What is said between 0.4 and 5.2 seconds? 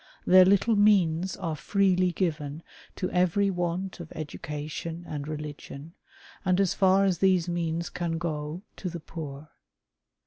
little means are freely given to every want of education